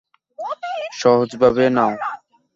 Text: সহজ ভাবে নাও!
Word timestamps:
সহজ 0.93 1.29
ভাবে 1.41 1.65
নাও! 1.75 1.91